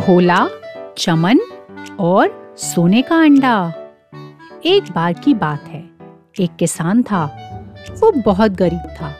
भोला, 0.00 0.48
चमन 0.98 1.38
और 2.00 2.54
सोने 2.58 3.02
का 3.02 3.16
अंडा। 3.16 3.72
एक 4.64 4.84
बार 4.92 5.12
की 5.12 5.34
बात 5.34 5.62
है। 5.62 5.90
एक 6.40 6.56
किसान 6.56 7.02
था। 7.02 7.24
वो 8.00 8.12
बहुत 8.12 8.52
गरीब 8.52 8.96
था। 9.00 9.14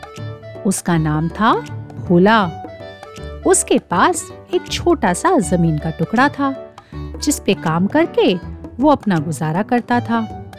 उसका 0.67 0.97
नाम 0.99 1.29
था 1.29 1.55
भोला। 2.07 2.47
उसके 3.47 3.79
पास 3.79 4.33
एक 4.55 4.69
छोटा 4.69 5.13
सा 5.13 5.39
ज़मीन 5.39 5.79
का 5.79 5.91
टुकड़ा 5.91 6.29
था, 6.29 6.75
जिस 6.95 7.41
पे 7.41 7.55
काम 7.55 7.87
करके 7.87 8.35
वो 8.77 8.91
अपना 8.91 9.19
गुजारा 9.19 9.63
करता 9.63 10.01
था। 10.01 10.53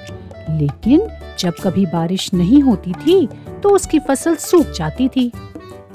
लेकिन 0.49 1.07
जब 1.39 1.53
कभी 1.63 1.85
बारिश 1.85 2.33
नहीं 2.33 2.61
होती 2.61 2.93
थी 2.93 3.27
तो 3.63 3.69
उसकी 3.69 3.99
फ़सल 3.99 4.35
सूख 4.35 4.67
जाती 4.67 5.07
थी, 5.07 5.31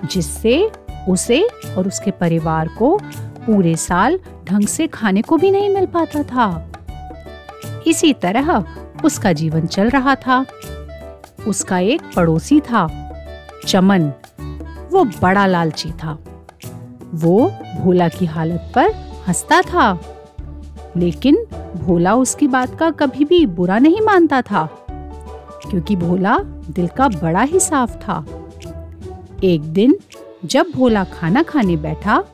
जिससे 0.05 0.71
उसे 1.09 1.43
और 1.79 1.87
उसके 1.89 2.11
परिवार 2.11 2.69
को 2.69 3.01
पूरे 3.47 3.77
साल 3.77 4.19
ढंग 4.45 4.67
से 4.67 4.87
खाने 4.87 5.23
को 5.23 5.37
भी 5.37 5.51
नहीं 5.51 5.71
मिल 5.71 5.87
पाता 5.87 6.23
था। 6.23 6.73
इसी 7.87 8.13
तरह 8.13 8.65
उसका 9.05 9.33
जीवन 9.33 9.67
चल 9.67 9.91
रहा 9.91 10.15
था। 10.15 10.45
उसका 11.47 11.79
एक 11.79 12.03
पड़ोसी 12.17 12.61
था, 12.61 12.87
चमन। 13.67 14.13
वो 14.93 15.05
बड़ा 15.05 15.47
लालची 15.47 15.91
था। 15.93 16.19
वो 17.15 17.53
भोला 17.81 18.09
की 18.09 18.27
हालत 18.27 18.73
पर 18.75 18.91
हंसता 19.29 19.61
था। 19.63 19.99
लेकिन 20.97 21.37
भोला 21.77 22.15
उसकी 22.15 22.49
बात 22.49 22.79
का 22.79 22.91
कभी 22.91 23.25
भी 23.25 23.47
बुरा 23.47 23.79
नहीं 23.79 24.01
मानता 24.01 24.43
था, 24.43 24.67
क्योंकि 25.71 25.97
भोला 25.97 26.39
दिल 26.71 26.89
का 26.89 27.09
बड़ा 27.09 27.43
ही 27.43 27.61
साफ़ 27.61 27.97
था। 27.97 28.25
एक 29.45 29.63
दिन 29.63 29.97
जब 30.45 30.67
भोला 30.75 31.05
खाना 31.05 31.43
खाने 31.43 31.77
बैठा 31.77 32.25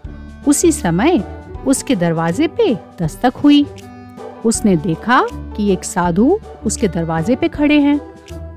उसी 0.49 0.73
समय 0.73 1.23
उसके 1.67 1.97
दरवाजे 1.97 2.47
पे 2.49 2.75
दस्तक 3.03 3.37
हुई। 3.37 3.65
उसने 4.45 4.77
देखा 4.77 5.23
कि 5.33 5.71
एक 5.73 5.85
साधु 5.85 6.39
उसके 6.67 6.89
दरवाजे 6.89 7.37
पे 7.37 7.49
खड़े 7.49 7.79
हैं 7.81 7.99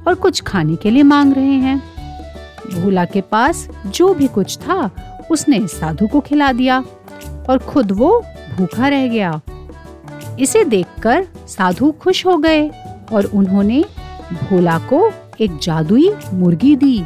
और 0.07 0.15
कुछ 0.15 0.41
खाने 0.41 0.75
के 0.75 0.91
लिए 0.91 1.03
मांग 1.03 1.33
रहे 1.33 1.55
हैं। 1.59 1.77
भोला 2.73 3.05
के 3.05 3.21
पास 3.21 3.67
जो 3.87 4.13
भी 4.13 4.27
कुछ 4.27 4.57
था, 4.57 4.89
उसने 5.31 5.59
साधु 5.67 6.07
को 6.07 6.19
खिला 6.19 6.51
दिया 6.51 6.83
और 7.49 7.57
खुद 7.57 7.91
वो 7.91 8.19
भूखा 8.57 8.87
रह 8.87 9.07
गया। 9.07 9.41
इसे 10.39 10.63
देखकर 10.63 11.27
साधु 11.47 11.91
खुश 11.91 12.25
हो 12.25 12.37
गए 12.37 12.67
और 13.13 13.25
उन्होंने 13.25 13.83
भोला 14.33 14.77
को 14.79 15.11
एक 15.41 15.57
जादुई 15.57 16.11
मुर्गी 16.33 16.75
दी, 16.75 17.03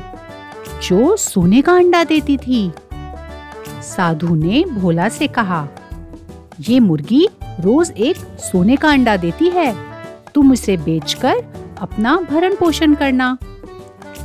जो 0.83 1.15
सोने 1.15 1.61
का 1.61 1.73
अंडा 1.73 2.03
देती 2.03 2.37
थी। 2.37 2.71
साधु 3.85 4.35
ने 4.35 4.63
भोला 4.71 5.07
से 5.09 5.27
कहा, 5.27 5.67
ये 6.59 6.79
मुर्गी 6.79 7.27
रोज 7.59 7.91
एक 7.91 8.17
सोने 8.41 8.75
का 8.75 8.89
अंडा 8.89 9.15
देती 9.17 9.49
है। 9.49 9.73
तुम 10.35 10.53
इसे 10.53 10.77
बेचकर 10.77 11.43
अपना 11.81 12.15
भरण 12.31 12.55
पोषण 12.55 12.93
करना। 12.93 13.37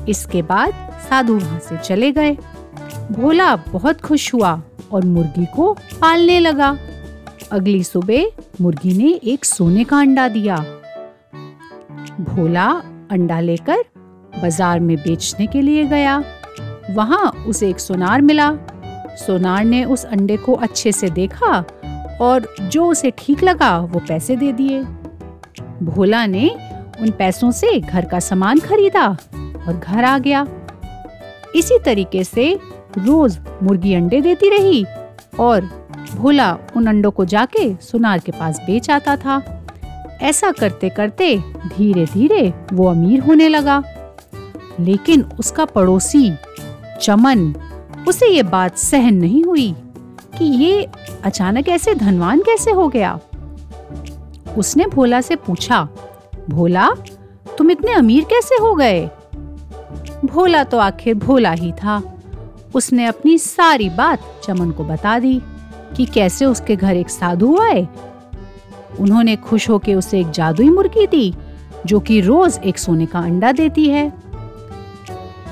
इसके 0.08 0.42
बाद 0.42 0.72
साधु 1.08 1.34
वहाँ 1.34 1.58
से 1.58 1.76
चले 1.78 2.10
गए। 2.12 2.36
भोला 3.12 3.54
बहुत 3.68 4.00
खुश 4.00 4.32
हुआ 4.34 4.60
और 4.92 5.04
मुर्गी 5.04 5.46
को 5.46 5.72
पालने 6.00 6.38
लगा। 6.40 6.76
अगली 7.52 7.82
सुबह 7.84 8.26
मुर्गी 8.60 8.96
ने 8.98 9.12
एक 9.32 9.44
सोने 9.44 9.84
का 9.84 9.98
अंडा 9.98 10.28
दिया। 10.28 10.56
भोला 12.20 12.70
अंडा 13.10 13.40
लेकर 13.40 13.84
बाज़ार 14.34 14.80
में 14.80 14.96
बेचने 14.96 15.46
के 15.46 15.62
लिए 15.62 15.84
गया। 15.84 16.22
वहाँ 16.90 17.24
उसे 17.48 17.68
एक 17.70 17.80
सोनार 17.80 18.20
मिला। 18.20 18.50
सोनार 19.16 19.64
ने 19.64 19.84
उस 19.84 20.04
अंडे 20.04 20.36
को 20.36 20.52
अच्छे 20.52 20.92
से 20.92 21.10
देखा 21.10 21.64
और 22.20 22.54
जो 22.62 22.86
उसे 22.86 23.12
ठीक 23.18 23.42
लगा, 23.44 23.78
वो 23.78 24.00
पैसे 24.08 24.36
दे 24.36 24.52
दिए। 24.52 24.82
भोला 25.82 26.26
ने 26.26 26.50
उन 27.00 27.10
पैसों 27.10 27.50
से 27.50 27.80
घर 27.80 28.04
का 28.04 28.20
सामान 28.20 28.58
खरीदा 28.58 29.06
और 29.66 29.80
घर 29.84 30.04
आ 30.04 30.18
गया। 30.18 30.46
इसी 31.56 31.78
तरीके 31.78 32.24
से 32.24 32.58
रोज 32.98 33.38
मुर्गी 33.62 33.94
अंडे 33.94 34.20
देती 34.20 34.50
रही 34.50 34.84
और 35.40 35.60
भोला 36.14 36.56
उन 36.76 36.86
अंडों 36.86 37.10
को 37.10 37.24
जाके 37.24 37.74
सुनार 37.74 38.18
के 38.18 38.32
पास 38.32 38.60
बेच 38.60 38.90
आता 38.90 39.16
था। 39.16 39.42
ऐसा 40.22 40.50
करते 40.50 40.88
करते 40.88 41.36
धीरे 41.66 42.04
धीरे 42.04 42.52
वो 42.72 42.88
अमीर 42.88 43.20
होने 43.20 43.48
लगा। 43.48 43.82
लेकिन 44.80 45.22
उसका 45.38 45.64
पड़ोसी 45.64 46.32
चमन 47.02 47.52
उसे 48.08 48.28
ये 48.28 48.42
बात 48.42 48.76
सहन 48.76 49.14
नहीं 49.14 49.44
हुई 49.44 49.72
कि 50.38 50.44
ये 50.44 50.88
अचानक 51.24 51.68
ऐसे 51.68 51.94
धनवान 51.94 52.40
कैसे 52.40 52.70
हो 52.70 52.88
गया। 52.88 53.20
उसने 54.58 54.86
भोला 54.86 55.20
से 55.20 55.36
पूछा, 55.36 55.88
भोला, 56.50 56.90
तुम 57.58 57.70
इतने 57.70 57.92
अमीर 57.92 58.24
कैसे 58.24 58.54
हो 58.54 58.74
गए? 58.74 59.10
भोला 60.24 60.64
तो 60.64 60.78
आखिर 60.78 61.14
भोला 61.14 61.50
ही 61.50 61.72
था। 61.72 62.02
उसने 62.74 63.06
अपनी 63.06 63.38
सारी 63.38 63.88
बात 63.90 64.40
चमन 64.44 64.70
को 64.70 64.84
बता 64.84 65.18
दी 65.18 65.40
कि 65.96 66.06
कैसे 66.06 66.44
उसके 66.44 66.76
घर 66.76 66.96
एक 66.96 67.10
साधु 67.10 67.58
आए। 67.62 67.88
उन्होंने 69.00 69.36
खुश 69.36 69.70
होकर 69.70 69.94
उसे 69.94 70.20
एक 70.20 70.30
जादुई 70.30 70.70
मुर्गी 70.70 71.06
दी, 71.06 71.34
जो 71.86 72.00
कि 72.00 72.20
रोज 72.20 72.58
एक 72.64 72.78
सोने 72.78 73.06
का 73.06 73.18
अंडा 73.18 73.52
देती 73.52 73.88
है। 73.88 74.12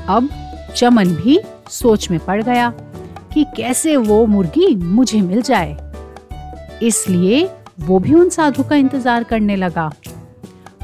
अब 0.08 0.28
चमन 0.76 1.08
भी 1.08 1.40
सोच 1.70 2.10
में 2.10 2.18
पड़ 2.20 2.42
गया 2.42 2.70
कि 3.32 3.44
कैसे 3.56 3.96
वो 3.96 4.24
मुर्गी 4.26 4.74
मुझे 4.74 5.20
मिल 5.20 5.42
जाए। 5.42 5.76
इसलिए 6.82 7.44
वो 7.80 7.98
भी 7.98 8.14
उन 8.14 8.28
साधु 8.28 8.62
का 8.62 8.76
इंतज़ार 8.76 9.24
करने 9.24 9.56
लगा। 9.56 9.90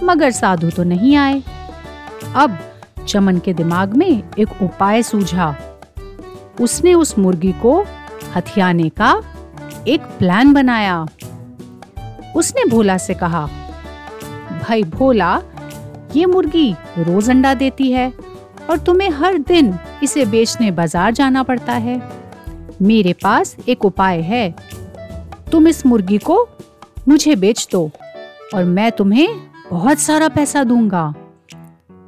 मगर 0.03 0.31
साधु 0.31 0.71
तो 0.71 0.85
नहीं 0.85 1.17
आए। 1.17 1.43
अब 2.37 2.59
चमन 3.09 3.39
के 3.39 3.53
दिमाग 3.55 3.95
में 3.95 4.23
एक 4.39 4.63
उपाय 4.63 5.03
सूझा। 5.03 5.55
उसने 6.61 6.95
उस 6.95 7.19
मुर्गी 7.19 7.53
को 7.63 7.81
हथियाने 8.37 8.89
का 8.91 9.15
एक 9.89 10.01
प्लान 10.19 10.53
बनाया। 10.53 11.07
उसने 12.37 12.65
भोला 12.65 12.97
से 12.99 13.15
कहा, 13.15 13.47
भाई 14.63 14.83
भोला, 14.85 15.41
ये 16.17 16.27
मुर्गी 16.27 16.73
रोज 16.99 17.31
अंडा 17.31 17.55
देती 17.55 17.91
है। 17.93 18.13
और 18.71 18.79
तुम्हें 18.79 19.09
हर 19.11 19.39
दिन 19.39 19.75
इसे 20.03 20.25
बेचने 20.27 20.71
बाज़ार 20.71 21.13
जाना 21.13 21.43
पड़ता 21.43 21.73
है। 21.75 22.01
मेरे 22.83 23.13
पास 23.13 23.57
एक 23.69 23.85
उपाय 23.85 24.21
है। 24.21 24.55
तुम 25.53 25.69
इस 25.69 25.85
मुर्गी 25.87 26.19
को 26.21 26.37
मुझे 27.09 27.37
बेच 27.37 27.67
दो 27.73 27.91
और 28.55 28.65
मैं 28.65 28.91
तुम्हें 28.93 29.29
बहुत 29.71 29.99
सारा 29.99 30.29
पैसा 30.29 30.65
दूँगा। 30.65 31.13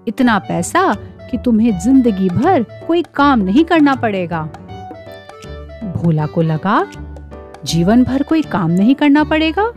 इतना 0.08 0.38
पैसा 0.38 0.92
कि 1.30 1.38
तुम्हें 1.38 1.78
ज़िंदगी 1.80 2.28
भर 2.28 2.62
कोई 2.86 3.02
काम 3.14 3.40
नहीं 3.40 3.64
करना 3.64 3.94
पड़ेगा। 3.94 4.42
भोला 5.96 6.26
को 6.26 6.42
लगा, 6.42 6.86
जीवन 7.64 8.04
भर 8.04 8.22
कोई 8.22 8.42
काम 8.44 8.70
नहीं 8.70 8.94
करना 8.94 9.24
पड़ेगा। 9.24 9.72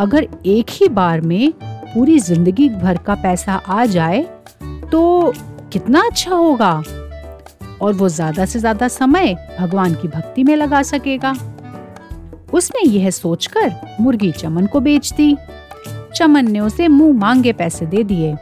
अगर 0.00 0.26
एक 0.46 0.70
ही 0.70 0.88
बार 0.90 1.20
में 1.20 1.52
पूरी 1.62 2.18
ज़िंदगी 2.18 2.68
भर 2.70 2.98
का 2.98 3.14
पैसा 3.14 3.54
आ 3.54 3.84
जाए 3.86 4.22
तो 4.92 5.32
कितना 5.72 6.00
अच्छा 6.00 6.34
होगा। 6.34 6.72
और 7.82 7.92
वो 7.92 8.08
ज़्यादा 8.08 8.44
से 8.44 8.58
ज़्यादा 8.58 8.88
समय 8.88 9.34
भगवान 9.58 9.94
की 9.94 10.08
भक्ति 10.08 10.44
में 10.44 10.54
लगा 10.56 10.82
सकेगा। 10.84 11.34
उसने 12.52 12.88
यह 12.88 13.10
सोचकर 13.10 13.74
मुर्गी 14.00 14.30
चमन 14.32 14.66
को 14.66 14.80
बेच 14.80 15.12
दी। 15.12 15.36
चमन 16.14 16.50
ने 16.50 16.60
उसे 16.60 16.88
मुँह 16.88 17.18
मांगे 17.18 17.52
पैसे 17.52 17.86
दे 17.86 18.02
दिए। 18.04 18.34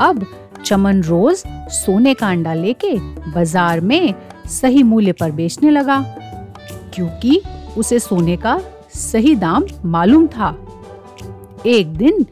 अब 0.00 0.26
चमन 0.64 1.02
रोज 1.02 1.42
सोने 1.72 2.14
का 2.14 2.28
अंडा 2.28 2.54
लेके 2.54 2.94
बाज़ार 3.28 3.80
में 3.80 4.14
सही 4.50 4.82
मूल्य 4.82 5.12
पर 5.12 5.30
बेचने 5.30 5.70
लगा, 5.70 6.00
क्योंकि 6.94 7.40
उसे 7.76 7.98
सोने 7.98 8.36
का 8.36 8.60
सही 8.94 9.34
दाम 9.34 9.64
मालूम 9.84 10.26
था। 10.26 10.50
एक 11.66 11.94
दिन 11.96 12.24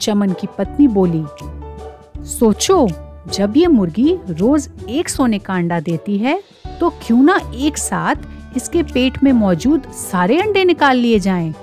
चमन 0.00 0.32
की 0.32 0.46
पत्नी 0.58 0.88
बोली, 0.88 1.24
सोचो 2.28 2.86
जब 3.30 3.56
ये 3.56 3.66
मुर्गी 3.66 4.18
रोज 4.30 4.70
एक 4.88 5.08
सोने 5.08 5.38
का 5.38 5.54
अंडा 5.54 5.80
देती 5.80 6.18
है 6.18 6.42
तो 6.80 6.90
क्यों 6.90 7.22
ना 7.22 7.40
एक 7.54 7.78
साथ 7.78 8.16
इसके 8.56 8.82
पेट 8.82 9.22
में 9.22 9.32
मौजूद 9.32 9.82
सारे 9.82 10.40
अंडे 10.40 10.64
निकाल 10.64 10.96
लिए 10.96 11.18
जाएँ, 11.18 11.54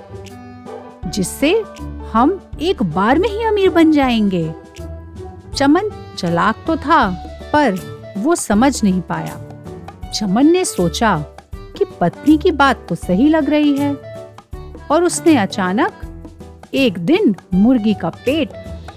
जिससे 1.06 1.64
हम 2.12 2.40
एक 2.62 2.82
बार 2.82 3.18
में 3.18 3.28
ही 3.28 3.44
अमीर 3.44 3.70
बन 3.70 3.92
जाएँगे। 3.92 4.54
चमन 5.56 5.90
चलाक 6.18 6.56
तो 6.66 6.76
था 6.76 7.10
पर 7.52 7.78
वो 8.18 8.34
समझ 8.34 8.84
नहीं 8.84 9.00
पाया। 9.00 9.36
चमन 10.14 10.46
ने 10.46 10.64
सोचा 10.64 11.18
कि 11.54 11.84
पत्नी 12.00 12.38
की 12.38 12.50
बात 12.50 12.86
तो 12.88 12.94
सही 12.94 13.28
लग 13.28 13.50
रही 13.50 13.76
है 13.78 13.94
और 14.90 15.04
उसने 15.04 15.36
अचानक 15.36 15.92
एक 16.74 16.98
दिन 16.98 17.34
मुर्गी 17.54 17.94
का 17.94 18.08
पेट 18.08 18.48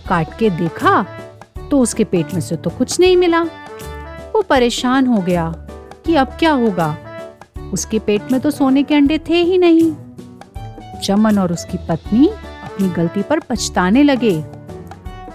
काट 0.09 0.37
के 0.39 0.49
देखा 0.49 1.05
तो 1.73 1.79
उसके 1.79 2.03
पेट 2.03 2.33
में 2.33 2.41
से 2.41 2.55
तो 2.55 2.69
कुछ 2.69 2.99
नहीं 2.99 3.17
मिला। 3.17 3.41
वो 4.33 4.41
परेशान 4.41 5.07
हो 5.07 5.17
गया 5.17 5.67
कि 6.05 6.15
अब 6.15 6.27
क्या 6.27 6.51
होगा। 6.51 6.97
उसके 7.73 7.99
पेट 7.99 8.31
में 8.31 8.41
तो 8.41 8.51
सोने 8.51 8.83
के 8.83 8.95
अंडे 8.95 9.19
थे 9.19 9.37
ही 9.37 9.57
नहीं। 9.57 9.95
चमन 11.03 11.39
और 11.39 11.53
उसकी 11.53 11.77
पत्नी 11.77 12.27
अपनी 12.27 12.89
गलती 12.89 13.21
पर 13.21 13.39
पछताने 13.39 14.03
लगे। 14.03 14.45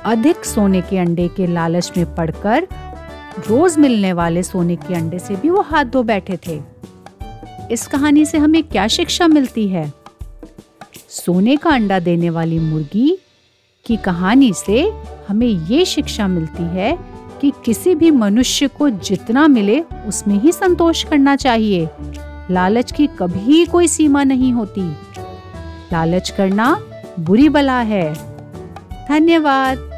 अधिक 0.05 0.44
सोने 0.44 0.81
के 0.81 0.99
अंडे 0.99 1.29
के 1.29 1.46
लालच 1.46 1.93
में 1.96 2.14
पड़कर 2.14 2.69
रोज 3.49 3.79
मिलने 3.79 4.12
वाले 4.12 4.43
सोने 4.43 4.76
के 4.76 4.94
अंडे 4.94 5.19
से 5.19 5.37
भी 5.37 5.50
वो 5.50 5.61
हाथ 5.61 5.84
धो 5.84 6.02
बैठे 6.02 6.38
थे। 6.46 6.61
इस 7.70 7.87
कहानी 7.87 8.25
से 8.25 8.38
हमें 8.38 8.62
क्या 8.62 8.87
शिक्षा 8.87 9.26
मिलती 9.26 9.69
है? 9.69 9.93
सोने 11.08 11.56
का 11.56 11.70
अंडा 11.70 11.99
देने 11.99 12.31
वाली 12.31 12.58
मुर्गी 12.58 13.18
की 13.88 13.96
कहानी 13.96 14.52
से 14.52 14.93
हमें 15.29 15.46
ये 15.46 15.85
शिक्षा 15.85 16.29
मिलती 16.29 16.62
है 16.62 16.99
कि 17.40 17.52
किसी 17.64 17.94
भी 17.94 18.11
मनुष्य 18.11 18.69
को 18.69 18.90
जितना 18.90 19.49
मिले 19.49 19.81
उसमें 19.81 20.40
ही 20.40 20.52
संतोष 20.52 21.05
करना 21.05 21.37
चाहिए। 21.37 21.88
लालच 22.50 22.93
की 22.93 23.06
कभी 23.06 23.67
कोई 23.67 23.88
सीमा 23.88 24.25
नहीं 24.25 24.52
होती। 24.52 24.90
लालच 25.93 26.31
करना 26.31 26.81
बुरी 27.20 27.49
बला 27.49 27.81
है। 27.81 28.14
धन्यवाद। 29.08 29.98